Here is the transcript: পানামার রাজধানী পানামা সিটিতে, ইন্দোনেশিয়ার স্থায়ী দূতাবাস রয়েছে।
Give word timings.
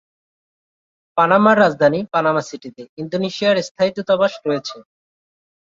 পানামার 1.17 1.57
রাজধানী 1.57 1.99
পানামা 2.13 2.41
সিটিতে, 2.49 2.83
ইন্দোনেশিয়ার 2.97 3.57
স্থায়ী 3.67 3.91
দূতাবাস 3.95 4.33
রয়েছে। 4.47 4.77